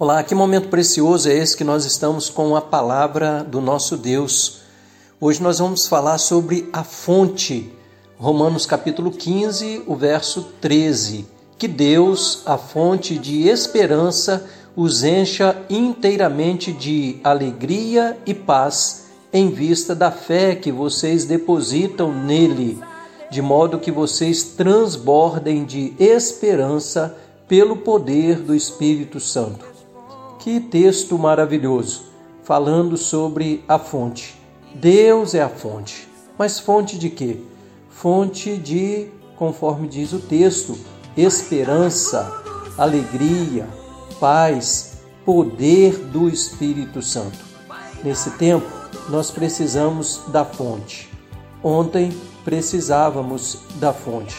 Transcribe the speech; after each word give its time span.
Olá, 0.00 0.22
que 0.22 0.32
momento 0.32 0.68
precioso 0.68 1.28
é 1.28 1.34
esse 1.34 1.56
que 1.56 1.64
nós 1.64 1.84
estamos 1.84 2.30
com 2.30 2.54
a 2.54 2.60
palavra 2.60 3.42
do 3.42 3.60
nosso 3.60 3.96
Deus. 3.96 4.60
Hoje 5.20 5.42
nós 5.42 5.58
vamos 5.58 5.88
falar 5.88 6.18
sobre 6.18 6.68
a 6.72 6.84
fonte, 6.84 7.72
Romanos 8.16 8.64
capítulo 8.64 9.10
15, 9.10 9.82
o 9.88 9.96
verso 9.96 10.52
13. 10.60 11.26
Que 11.58 11.66
Deus, 11.66 12.42
a 12.46 12.56
fonte 12.56 13.18
de 13.18 13.48
esperança, 13.48 14.46
os 14.76 15.02
encha 15.02 15.60
inteiramente 15.68 16.72
de 16.72 17.18
alegria 17.24 18.16
e 18.24 18.32
paz 18.32 19.06
em 19.32 19.50
vista 19.50 19.96
da 19.96 20.12
fé 20.12 20.54
que 20.54 20.70
vocês 20.70 21.24
depositam 21.24 22.14
nele, 22.14 22.80
de 23.32 23.42
modo 23.42 23.80
que 23.80 23.90
vocês 23.90 24.44
transbordem 24.44 25.64
de 25.64 25.92
esperança 25.98 27.18
pelo 27.48 27.78
poder 27.78 28.38
do 28.38 28.54
Espírito 28.54 29.18
Santo. 29.18 29.77
Que 30.38 30.60
texto 30.60 31.18
maravilhoso, 31.18 32.04
falando 32.44 32.96
sobre 32.96 33.64
a 33.66 33.76
fonte. 33.76 34.40
Deus 34.72 35.34
é 35.34 35.42
a 35.42 35.48
fonte. 35.48 36.06
Mas 36.38 36.60
fonte 36.60 36.96
de 36.96 37.10
quê? 37.10 37.40
Fonte 37.90 38.56
de, 38.56 39.08
conforme 39.36 39.88
diz 39.88 40.12
o 40.12 40.20
texto, 40.20 40.78
esperança, 41.16 42.32
alegria, 42.78 43.66
paz, 44.20 44.98
poder 45.24 45.96
do 45.96 46.28
Espírito 46.28 47.02
Santo. 47.02 47.38
Nesse 48.04 48.30
tempo, 48.32 48.66
nós 49.08 49.32
precisamos 49.32 50.20
da 50.28 50.44
fonte. 50.44 51.10
Ontem 51.64 52.16
precisávamos 52.44 53.58
da 53.80 53.92
fonte. 53.92 54.36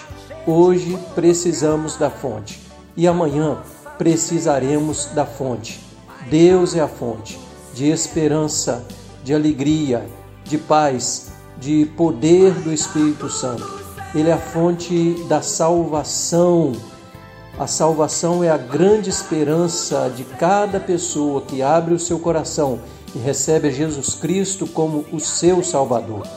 Hoje 0.47 0.97
precisamos 1.13 1.97
da 1.97 2.09
fonte. 2.09 2.61
E 2.95 3.05
amanhã 3.05 3.57
precisaremos 3.97 5.07
da 5.07 5.25
fonte. 5.25 5.88
Deus 6.27 6.75
é 6.75 6.81
a 6.81 6.87
fonte 6.87 7.39
de 7.73 7.89
esperança, 7.89 8.85
de 9.23 9.33
alegria, 9.33 10.05
de 10.43 10.57
paz, 10.57 11.31
de 11.57 11.85
poder 11.95 12.53
do 12.53 12.73
Espírito 12.73 13.29
Santo. 13.29 13.79
Ele 14.13 14.29
é 14.29 14.33
a 14.33 14.37
fonte 14.37 15.13
da 15.29 15.41
salvação. 15.41 16.73
A 17.57 17.67
salvação 17.67 18.43
é 18.43 18.49
a 18.49 18.57
grande 18.57 19.09
esperança 19.09 20.11
de 20.15 20.23
cada 20.23 20.79
pessoa 20.79 21.41
que 21.41 21.61
abre 21.61 21.93
o 21.93 21.99
seu 21.99 22.19
coração 22.19 22.79
e 23.15 23.19
recebe 23.19 23.71
Jesus 23.71 24.13
Cristo 24.15 24.67
como 24.67 25.05
o 25.11 25.19
seu 25.19 25.63
Salvador. 25.63 26.27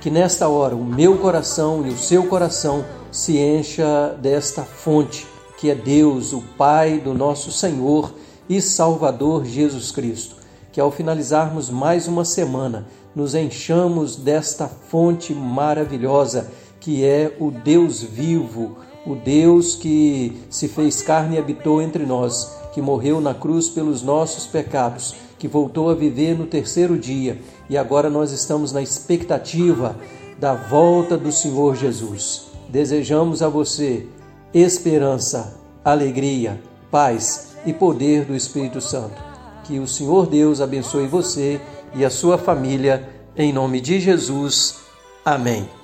Que 0.00 0.10
nesta 0.10 0.48
hora 0.48 0.74
o 0.74 0.84
meu 0.84 1.18
coração 1.18 1.86
e 1.86 1.90
o 1.90 1.98
seu 1.98 2.26
coração 2.26 2.84
se 3.10 3.38
encha 3.38 4.16
desta 4.20 4.62
fonte, 4.62 5.26
que 5.58 5.70
é 5.70 5.74
Deus, 5.74 6.32
o 6.32 6.42
Pai 6.56 6.98
do 6.98 7.14
nosso 7.14 7.52
Senhor 7.52 8.12
e 8.48 8.60
Salvador 8.60 9.44
Jesus 9.44 9.90
Cristo. 9.90 10.36
Que 10.72 10.80
ao 10.80 10.90
finalizarmos 10.90 11.68
mais 11.68 12.08
uma 12.08 12.24
semana, 12.24 12.86
nos 13.14 13.34
enchamos 13.34 14.16
desta 14.16 14.66
fonte 14.66 15.34
maravilhosa 15.34 16.50
que 16.80 17.04
é 17.04 17.36
o 17.38 17.50
Deus 17.50 18.02
vivo, 18.02 18.76
o 19.06 19.14
Deus 19.14 19.76
que 19.76 20.42
se 20.50 20.66
fez 20.66 21.00
carne 21.00 21.36
e 21.36 21.38
habitou 21.38 21.80
entre 21.80 22.04
nós, 22.04 22.58
que 22.72 22.82
morreu 22.82 23.20
na 23.20 23.34
cruz 23.34 23.68
pelos 23.68 24.02
nossos 24.02 24.46
pecados, 24.46 25.14
que 25.38 25.46
voltou 25.46 25.90
a 25.90 25.94
viver 25.94 26.36
no 26.36 26.46
terceiro 26.46 26.98
dia 26.98 27.40
e 27.68 27.76
agora 27.76 28.10
nós 28.10 28.32
estamos 28.32 28.72
na 28.72 28.82
expectativa 28.82 29.96
da 30.40 30.54
volta 30.54 31.16
do 31.16 31.30
Senhor 31.30 31.76
Jesus. 31.76 32.46
Desejamos 32.68 33.42
a 33.42 33.48
você 33.48 34.06
esperança, 34.52 35.56
alegria, 35.84 36.60
paz 36.92 37.56
e 37.64 37.72
poder 37.72 38.26
do 38.26 38.36
Espírito 38.36 38.80
Santo. 38.80 39.20
Que 39.64 39.78
o 39.78 39.88
Senhor 39.88 40.26
Deus 40.26 40.60
abençoe 40.60 41.06
você 41.06 41.60
e 41.94 42.04
a 42.04 42.10
sua 42.10 42.36
família, 42.36 43.08
em 43.34 43.52
nome 43.52 43.80
de 43.80 43.98
Jesus. 43.98 44.76
Amém. 45.24 45.81